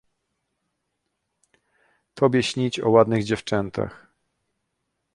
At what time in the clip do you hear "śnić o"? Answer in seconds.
2.43-2.89